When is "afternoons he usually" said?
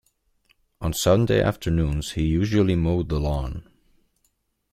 1.43-2.73